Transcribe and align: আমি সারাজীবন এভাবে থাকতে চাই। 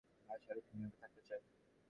আমি 0.29 0.39
সারাজীবন 0.45 0.79
এভাবে 0.79 0.97
থাকতে 1.01 1.21
চাই। 1.27 1.41